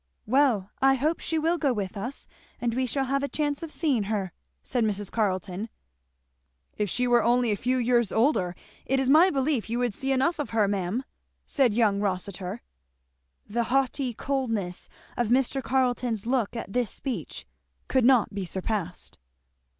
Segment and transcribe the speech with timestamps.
[0.25, 2.27] "Well, I hope she will go with us
[2.59, 4.31] and we shall have a chance of seeing her,"
[4.63, 5.11] said Mrs.
[5.11, 5.69] Carleton.
[6.75, 8.55] "If she were only a few years older
[8.87, 11.03] it is my belief you would see enough of her, ma'am,"
[11.45, 12.63] said young Rossitur.
[13.45, 15.61] The haughty coldness of Mr.
[15.61, 17.45] Carleton's look at this speech
[17.87, 19.19] could not be surpassed.